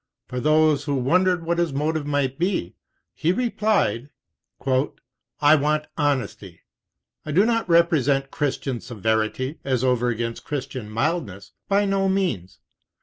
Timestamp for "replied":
3.31-4.09